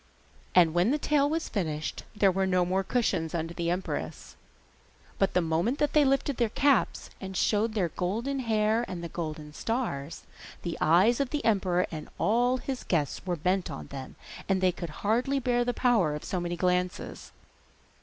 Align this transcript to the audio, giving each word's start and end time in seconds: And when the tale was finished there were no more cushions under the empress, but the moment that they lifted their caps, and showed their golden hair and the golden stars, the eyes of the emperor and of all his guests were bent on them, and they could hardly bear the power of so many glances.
And 0.55 0.73
when 0.73 0.89
the 0.89 0.97
tale 0.97 1.29
was 1.29 1.47
finished 1.47 2.05
there 2.15 2.31
were 2.31 2.47
no 2.47 2.65
more 2.65 2.83
cushions 2.83 3.35
under 3.35 3.53
the 3.53 3.69
empress, 3.69 4.35
but 5.19 5.35
the 5.35 5.41
moment 5.43 5.77
that 5.77 5.93
they 5.93 6.03
lifted 6.03 6.37
their 6.37 6.49
caps, 6.49 7.11
and 7.21 7.37
showed 7.37 7.75
their 7.75 7.89
golden 7.89 8.39
hair 8.39 8.83
and 8.87 9.03
the 9.03 9.09
golden 9.09 9.53
stars, 9.53 10.23
the 10.63 10.75
eyes 10.81 11.19
of 11.19 11.29
the 11.29 11.45
emperor 11.45 11.85
and 11.91 12.07
of 12.07 12.13
all 12.17 12.57
his 12.57 12.83
guests 12.83 13.23
were 13.27 13.35
bent 13.35 13.69
on 13.69 13.85
them, 13.91 14.15
and 14.49 14.59
they 14.59 14.71
could 14.71 14.89
hardly 15.05 15.37
bear 15.37 15.63
the 15.63 15.71
power 15.71 16.15
of 16.15 16.23
so 16.25 16.39
many 16.39 16.57
glances. 16.57 17.31